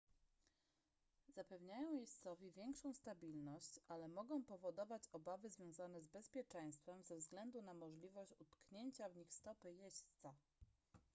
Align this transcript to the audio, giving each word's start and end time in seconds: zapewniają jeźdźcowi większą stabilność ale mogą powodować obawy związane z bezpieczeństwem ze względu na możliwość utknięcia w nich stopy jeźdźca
zapewniają 1.27 1.93
jeźdźcowi 1.93 2.51
większą 2.51 2.93
stabilność 2.93 3.79
ale 3.87 4.07
mogą 4.07 4.43
powodować 4.43 5.03
obawy 5.11 5.49
związane 5.49 6.01
z 6.01 6.07
bezpieczeństwem 6.07 7.03
ze 7.03 7.15
względu 7.17 7.61
na 7.61 7.73
możliwość 7.73 8.35
utknięcia 8.39 9.09
w 9.09 9.15
nich 9.15 9.33
stopy 9.33 9.73
jeźdźca 9.73 10.33